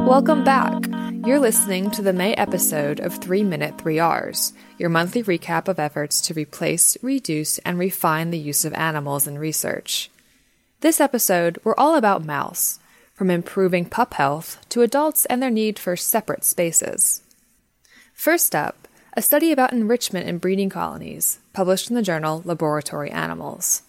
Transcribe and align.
Welcome 0.00 0.44
back. 0.44 0.84
You're 1.24 1.38
listening 1.38 1.90
to 1.92 2.02
the 2.02 2.12
May 2.12 2.34
episode 2.34 3.00
of 3.00 3.16
3 3.16 3.44
Minute 3.44 3.76
3Rs, 3.76 4.52
your 4.78 4.90
monthly 4.90 5.22
recap 5.22 5.68
of 5.68 5.78
efforts 5.78 6.20
to 6.22 6.34
replace, 6.34 6.96
reduce, 7.02 7.58
and 7.58 7.78
refine 7.78 8.30
the 8.30 8.38
use 8.38 8.64
of 8.64 8.74
animals 8.74 9.26
in 9.26 9.38
research. 9.38 10.10
This 10.80 11.00
episode, 11.00 11.58
we're 11.64 11.76
all 11.76 11.94
about 11.94 12.24
mouse, 12.24 12.80
from 13.14 13.30
improving 13.30 13.84
pup 13.84 14.14
health 14.14 14.58
to 14.70 14.82
adults 14.82 15.24
and 15.26 15.42
their 15.42 15.50
need 15.50 15.78
for 15.78 15.96
separate 15.96 16.44
spaces. 16.44 17.22
First 18.12 18.54
up, 18.54 18.88
a 19.14 19.22
study 19.22 19.52
about 19.52 19.72
enrichment 19.72 20.28
in 20.28 20.38
breeding 20.38 20.70
colonies, 20.70 21.38
published 21.52 21.90
in 21.90 21.96
the 21.96 22.02
journal 22.02 22.42
Laboratory 22.44 23.10
Animals. 23.10 23.82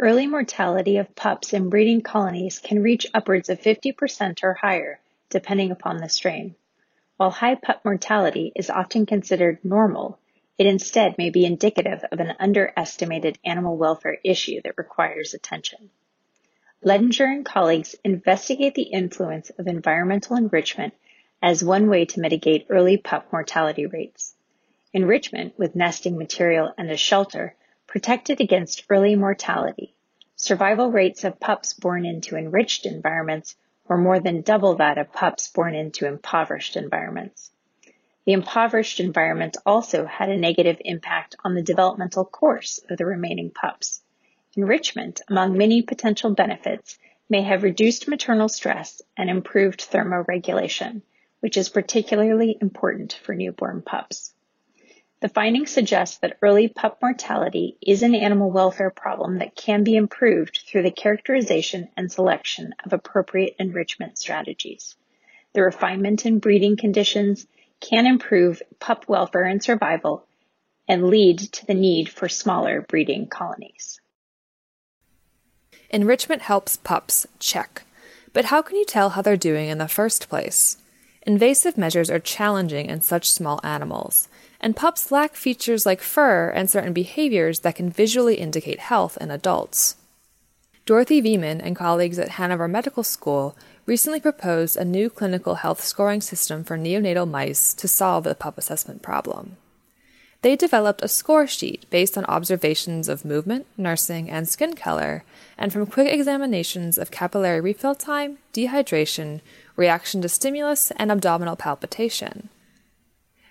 Early 0.00 0.28
mortality 0.28 0.98
of 0.98 1.16
pups 1.16 1.52
in 1.52 1.70
breeding 1.70 2.02
colonies 2.02 2.60
can 2.60 2.84
reach 2.84 3.08
upwards 3.12 3.48
of 3.48 3.60
50% 3.60 4.44
or 4.44 4.54
higher, 4.54 5.00
depending 5.28 5.72
upon 5.72 5.96
the 5.96 6.08
strain. 6.08 6.54
While 7.16 7.32
high 7.32 7.56
pup 7.56 7.84
mortality 7.84 8.52
is 8.54 8.70
often 8.70 9.06
considered 9.06 9.58
normal, 9.64 10.20
it 10.56 10.66
instead 10.66 11.18
may 11.18 11.30
be 11.30 11.44
indicative 11.44 12.04
of 12.12 12.20
an 12.20 12.36
underestimated 12.38 13.40
animal 13.44 13.76
welfare 13.76 14.18
issue 14.22 14.60
that 14.62 14.78
requires 14.78 15.34
attention. 15.34 15.90
Ledinger 16.84 17.26
and 17.26 17.44
colleagues 17.44 17.96
investigate 18.04 18.76
the 18.76 18.82
influence 18.82 19.50
of 19.50 19.66
environmental 19.66 20.36
enrichment 20.36 20.94
as 21.42 21.64
one 21.64 21.88
way 21.88 22.04
to 22.04 22.20
mitigate 22.20 22.66
early 22.68 22.98
pup 22.98 23.32
mortality 23.32 23.86
rates. 23.86 24.36
Enrichment 24.92 25.58
with 25.58 25.74
nesting 25.74 26.16
material 26.16 26.72
and 26.78 26.88
a 26.88 26.96
shelter 26.96 27.56
protected 27.88 28.40
against 28.40 28.84
early 28.90 29.16
mortality. 29.16 29.94
Survival 30.36 30.92
rates 30.92 31.24
of 31.24 31.40
pups 31.40 31.72
born 31.72 32.04
into 32.04 32.36
enriched 32.36 32.86
environments 32.86 33.56
were 33.88 33.96
more 33.96 34.20
than 34.20 34.42
double 34.42 34.76
that 34.76 34.98
of 34.98 35.12
pups 35.12 35.48
born 35.48 35.74
into 35.74 36.06
impoverished 36.06 36.76
environments. 36.76 37.50
The 38.26 38.34
impoverished 38.34 39.00
environment 39.00 39.56
also 39.64 40.04
had 40.04 40.28
a 40.28 40.36
negative 40.36 40.76
impact 40.84 41.34
on 41.42 41.54
the 41.54 41.62
developmental 41.62 42.26
course 42.26 42.78
of 42.90 42.98
the 42.98 43.06
remaining 43.06 43.50
pups. 43.50 44.02
Enrichment, 44.54 45.22
among 45.28 45.56
many 45.56 45.80
potential 45.80 46.34
benefits, 46.34 46.98
may 47.30 47.40
have 47.40 47.62
reduced 47.62 48.06
maternal 48.06 48.50
stress 48.50 49.00
and 49.16 49.30
improved 49.30 49.80
thermoregulation, 49.90 51.00
which 51.40 51.56
is 51.56 51.70
particularly 51.70 52.58
important 52.60 53.14
for 53.14 53.34
newborn 53.34 53.80
pups. 53.80 54.34
The 55.20 55.28
findings 55.28 55.72
suggest 55.72 56.20
that 56.20 56.38
early 56.42 56.68
pup 56.68 56.98
mortality 57.02 57.76
is 57.80 58.04
an 58.04 58.14
animal 58.14 58.52
welfare 58.52 58.90
problem 58.90 59.38
that 59.38 59.56
can 59.56 59.82
be 59.82 59.96
improved 59.96 60.60
through 60.64 60.82
the 60.82 60.92
characterization 60.92 61.88
and 61.96 62.10
selection 62.10 62.72
of 62.84 62.92
appropriate 62.92 63.56
enrichment 63.58 64.16
strategies. 64.16 64.94
The 65.54 65.62
refinement 65.62 66.24
in 66.24 66.38
breeding 66.38 66.76
conditions 66.76 67.48
can 67.80 68.06
improve 68.06 68.62
pup 68.78 69.08
welfare 69.08 69.42
and 69.42 69.62
survival 69.62 70.24
and 70.86 71.08
lead 71.08 71.38
to 71.38 71.66
the 71.66 71.74
need 71.74 72.08
for 72.08 72.28
smaller 72.28 72.82
breeding 72.82 73.26
colonies. 73.26 74.00
Enrichment 75.90 76.42
helps 76.42 76.76
pups, 76.76 77.26
check. 77.40 77.82
But 78.32 78.46
how 78.46 78.62
can 78.62 78.76
you 78.76 78.84
tell 78.84 79.10
how 79.10 79.22
they're 79.22 79.36
doing 79.36 79.68
in 79.68 79.78
the 79.78 79.88
first 79.88 80.28
place? 80.28 80.76
Invasive 81.28 81.76
measures 81.76 82.08
are 82.08 82.18
challenging 82.18 82.86
in 82.86 83.02
such 83.02 83.30
small 83.30 83.60
animals, 83.62 84.28
and 84.62 84.74
pups 84.74 85.12
lack 85.12 85.34
features 85.34 85.84
like 85.84 86.00
fur 86.00 86.48
and 86.48 86.70
certain 86.70 86.94
behaviors 86.94 87.58
that 87.58 87.74
can 87.76 87.90
visually 87.90 88.36
indicate 88.36 88.78
health 88.78 89.18
in 89.20 89.30
adults. 89.30 89.96
Dorothy 90.86 91.20
Viehmann 91.20 91.60
and 91.62 91.76
colleagues 91.76 92.18
at 92.18 92.40
Hanover 92.40 92.66
Medical 92.66 93.02
School 93.02 93.54
recently 93.84 94.20
proposed 94.20 94.78
a 94.78 94.86
new 94.86 95.10
clinical 95.10 95.56
health 95.56 95.84
scoring 95.84 96.22
system 96.22 96.64
for 96.64 96.78
neonatal 96.78 97.28
mice 97.28 97.74
to 97.74 97.86
solve 97.86 98.24
the 98.24 98.34
pup 98.34 98.56
assessment 98.56 99.02
problem. 99.02 99.58
They 100.42 100.54
developed 100.54 101.02
a 101.02 101.08
score 101.08 101.48
sheet 101.48 101.84
based 101.90 102.16
on 102.16 102.24
observations 102.26 103.08
of 103.08 103.24
movement, 103.24 103.66
nursing, 103.76 104.30
and 104.30 104.48
skin 104.48 104.74
color, 104.74 105.24
and 105.56 105.72
from 105.72 105.86
quick 105.86 106.12
examinations 106.12 106.96
of 106.96 107.10
capillary 107.10 107.60
refill 107.60 107.96
time, 107.96 108.38
dehydration, 108.52 109.40
reaction 109.74 110.22
to 110.22 110.28
stimulus, 110.28 110.92
and 110.92 111.10
abdominal 111.10 111.56
palpitation. 111.56 112.50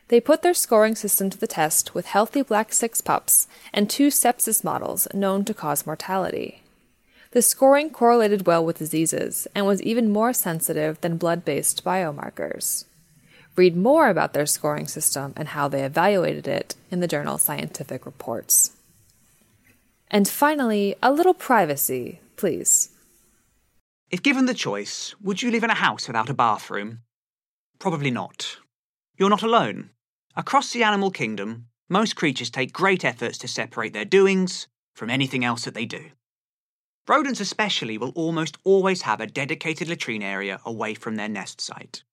They 0.08 0.22
put 0.22 0.42
their 0.42 0.54
scoring 0.54 0.96
system 0.96 1.30
to 1.30 1.38
the 1.38 1.48
test 1.48 1.94
with 1.94 2.06
healthy 2.06 2.42
black 2.42 2.72
6 2.72 3.02
pups 3.02 3.48
and 3.74 3.90
two 3.90 4.08
sepsis 4.08 4.64
models 4.64 5.10
known 5.14 5.44
to 5.46 5.54
cause 5.54 5.86
mortality. 5.86 6.64
The 7.32 7.42
scoring 7.42 7.90
correlated 7.90 8.48
well 8.48 8.64
with 8.64 8.78
diseases 8.78 9.48
and 9.54 9.66
was 9.66 9.82
even 9.82 10.10
more 10.10 10.32
sensitive 10.32 11.02
than 11.02 11.18
blood 11.18 11.44
based 11.44 11.84
biomarkers. 11.84 12.86
Read 13.58 13.76
more 13.76 14.10
about 14.10 14.34
their 14.34 14.46
scoring 14.46 14.88
system 14.88 15.34
and 15.36 15.48
how 15.48 15.68
they 15.68 15.84
evaluated 15.84 16.48
it 16.48 16.76
in 16.92 17.00
the 17.00 17.08
journal 17.08 17.40
Scientific 17.40 18.06
Reports. 18.06 18.74
And 20.12 20.28
finally, 20.28 20.96
a 21.02 21.12
little 21.12 21.34
privacy, 21.34 22.22
please. 22.36 22.92
If 24.12 24.22
given 24.22 24.46
the 24.46 24.54
choice, 24.54 25.16
would 25.24 25.42
you 25.42 25.50
live 25.50 25.64
in 25.64 25.72
a 25.72 25.76
house 25.76 26.08
without 26.08 26.30
a 26.30 26.36
bathroom? 26.36 27.00
Probably 27.80 28.12
not. 28.12 28.58
You're 29.18 29.32
not 29.32 29.42
alone. 29.42 29.90
Across 30.36 30.72
the 30.72 30.84
animal 30.84 31.10
kingdom, 31.10 31.66
most 31.90 32.16
creatures 32.16 32.52
take 32.52 32.72
great 32.72 33.04
efforts 33.04 33.40
to 33.40 33.48
separate 33.48 33.92
their 33.92 34.06
doings 34.06 34.68
from 34.94 35.10
anything 35.10 35.44
else 35.44 35.66
that 35.66 35.74
they 35.74 35.86
do. 35.86 36.12
Rodents, 37.08 37.40
especially, 37.40 37.98
will 37.98 38.12
almost 38.12 38.58
always 38.64 39.02
have 39.02 39.20
a 39.20 39.26
dedicated 39.26 39.88
latrine 39.88 40.22
area 40.22 40.60
away 40.64 40.94
from 40.94 41.16
their 41.16 41.30
nest 41.30 41.60
site. 41.60 42.04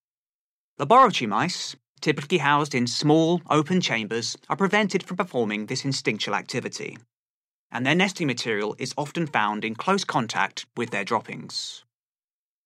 Laboratory 0.77 1.29
mice, 1.29 1.77
typically 2.01 2.39
housed 2.39 2.75
in 2.75 2.89
small, 2.89 3.41
open 3.49 3.81
chambers, 3.81 4.37
are 4.49 4.57
prevented 4.57 5.05
from 5.05 5.17
performing 5.17 5.67
this 5.67 5.85
instinctual 5.85 6.35
activity, 6.35 6.99
and 7.71 7.87
their 7.87 7.95
nesting 7.95 8.27
material 8.27 8.75
is 8.77 8.93
often 8.99 9.25
found 9.25 9.65
in 9.65 9.77
close 9.77 10.03
contact 10.03 10.67
with 10.77 10.91
their 10.91 11.05
droppings. 11.05 11.85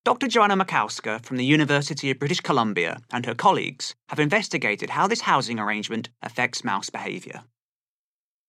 Dr. 0.07 0.27
Joanna 0.27 0.57
Makowska 0.57 1.23
from 1.23 1.37
the 1.37 1.45
University 1.45 2.11
of 2.11 2.19
British 2.19 2.41
Columbia 2.41 2.99
and 3.11 3.27
her 3.27 3.35
colleagues 3.35 3.95
have 4.09 4.19
investigated 4.19 4.89
how 4.89 5.07
this 5.07 5.21
housing 5.21 5.61
arrangement 5.61 6.09
affects 6.23 6.65
mouse 6.65 6.89
behaviour. 6.89 7.43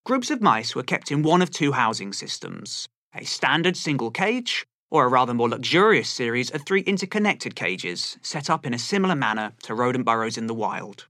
Groups 0.06 0.32
of 0.32 0.42
mice 0.42 0.74
were 0.74 0.84
kept 0.84 1.12
in 1.12 1.22
one 1.22 1.42
of 1.42 1.52
two 1.52 1.74
housing 1.74 2.14
systems 2.14 2.88
a 3.14 3.26
standard 3.26 3.76
single 3.76 4.12
cage, 4.12 4.66
or 4.92 5.06
a 5.06 5.10
rather 5.10 5.34
more 5.34 5.50
luxurious 5.50 6.10
series 6.10 6.50
of 6.52 6.64
three 6.64 6.82
interconnected 6.82 7.56
cages 7.56 8.18
set 8.22 8.50
up 8.50 8.66
in 8.66 8.74
a 8.74 8.80
similar 8.80 9.16
manner 9.16 9.54
to 9.64 9.74
rodent 9.74 10.06
burrows 10.06 10.38
in 10.38 10.48
the 10.48 10.54
wild. 10.54 11.08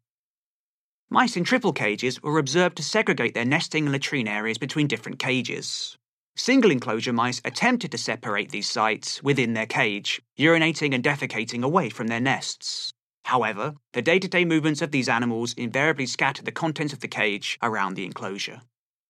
Mice 1.09 1.35
in 1.35 1.43
triple 1.43 1.73
cages 1.73 2.21
were 2.21 2.37
observed 2.37 2.77
to 2.77 2.83
segregate 2.83 3.33
their 3.33 3.45
nesting 3.45 3.85
and 3.85 3.93
latrine 3.93 4.27
areas 4.27 4.57
between 4.57 4.87
different 4.87 5.17
cages. 5.17 5.97
Single 6.35 6.71
enclosure 6.71 7.11
mice 7.11 7.41
attempted 7.43 7.91
to 7.91 7.97
separate 7.97 8.51
these 8.51 8.69
sites 8.69 9.21
within 9.23 9.53
their 9.53 9.65
cage, 9.65 10.21
urinating 10.37 10.93
and 10.93 11.03
defecating 11.03 11.63
away 11.63 11.89
from 11.89 12.07
their 12.07 12.19
nests. 12.19 12.93
However, 13.25 13.75
the 13.93 14.01
day 14.01 14.19
to 14.19 14.27
day 14.27 14.45
movements 14.45 14.81
of 14.81 14.91
these 14.91 15.09
animals 15.09 15.53
invariably 15.53 16.05
scattered 16.05 16.45
the 16.45 16.51
contents 16.51 16.93
of 16.93 16.99
the 16.99 17.07
cage 17.07 17.57
around 17.61 17.95
the 17.95 18.05
enclosure. 18.05 18.61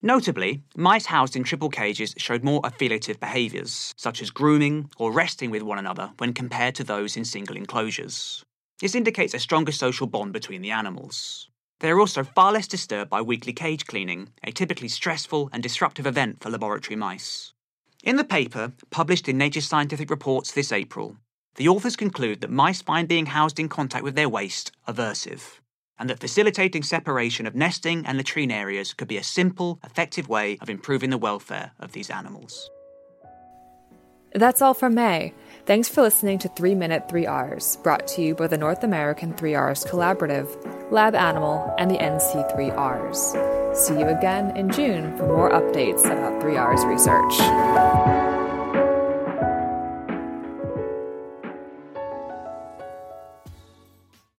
Notably, 0.02 0.64
mice 0.78 1.08
housed 1.08 1.36
in 1.36 1.44
triple 1.44 1.70
cages 1.70 2.16
showed 2.18 2.42
more 2.42 2.62
affiliative 2.64 3.20
behaviours, 3.20 3.94
such 3.98 4.22
as 4.22 4.30
grooming 4.30 4.90
or 4.98 5.12
resting 5.12 5.52
with 5.52 5.62
one 5.62 5.78
another 5.78 6.12
when 6.20 6.32
compared 6.32 6.76
to 6.76 6.86
those 6.86 7.18
in 7.18 7.26
single 7.26 7.58
enclosures. 7.58 8.42
This 8.80 8.96
indicates 8.96 9.34
a 9.34 9.40
stronger 9.40 9.74
social 9.74 10.08
bond 10.08 10.32
between 10.32 10.62
the 10.62 10.72
animals. 10.72 11.50
They 11.82 11.92
are 11.92 12.00
also 12.00 12.24
far 12.24 12.54
less 12.54 12.68
disturbed 12.68 13.10
by 13.10 13.22
weekly 13.22 13.52
cage 13.52 13.86
cleaning, 13.86 14.30
a 14.42 14.52
typically 14.52 14.88
stressful 14.88 15.50
and 15.52 15.62
disruptive 15.62 16.08
event 16.08 16.42
for 16.42 16.50
laboratory 16.50 16.96
mice. 16.96 17.52
In 18.02 18.16
the 18.16 18.24
paper, 18.24 18.72
published 18.92 19.28
in 19.28 19.38
Nature 19.38 19.60
Scientific 19.60 20.10
Reports 20.10 20.54
this 20.54 20.72
April, 20.72 21.18
the 21.56 21.68
authors 21.68 21.98
conclude 21.98 22.40
that 22.40 22.50
mice 22.50 22.82
find 22.82 23.06
being 23.06 23.26
housed 23.26 23.60
in 23.60 23.68
contact 23.68 24.06
with 24.06 24.16
their 24.16 24.30
waste 24.30 24.72
aversive, 24.88 25.60
and 26.00 26.10
that 26.10 26.20
facilitating 26.20 26.84
separation 26.84 27.46
of 27.46 27.56
nesting 27.56 28.06
and 28.06 28.18
latrine 28.18 28.52
areas 28.52 28.94
could 28.94 29.08
be 29.08 29.18
a 29.18 29.24
simple, 29.24 29.80
effective 29.84 30.30
way 30.30 30.58
of 30.62 30.70
improving 30.70 31.10
the 31.10 31.18
welfare 31.18 31.72
of 31.80 31.92
these 31.92 32.10
animals. 32.10 32.70
That's 34.34 34.62
all 34.62 34.74
from 34.74 34.94
May. 34.94 35.34
Thanks 35.66 35.90
for 35.90 36.02
listening 36.02 36.38
to 36.40 36.50
3 36.50 36.76
Minute 36.76 37.08
3Rs, 37.10 37.82
brought 37.84 38.08
to 38.10 38.22
you 38.22 38.36
by 38.36 38.48
the 38.48 38.58
North 38.58 38.84
American 38.84 39.34
3Rs 39.34 39.88
Collaborative, 39.88 40.92
Lab 40.92 41.16
Animal, 41.16 41.74
and 41.78 41.90
the 41.90 41.98
NC3Rs. 41.98 43.76
See 43.76 44.00
you 44.00 44.08
again 44.08 44.56
in 44.56 44.72
June 44.72 45.16
for 45.18 45.28
more 45.28 45.50
updates 45.52 46.06
about 46.06 46.42
3Rs 46.42 46.86
research. 46.88 48.29